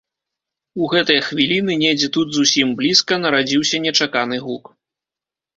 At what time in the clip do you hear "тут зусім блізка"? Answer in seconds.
2.17-3.13